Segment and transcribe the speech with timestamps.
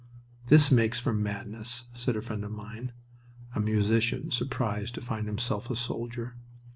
[0.47, 2.91] "This makes for madness," said a friend of mine,
[3.53, 6.33] a musician surprised to find himself a soldier.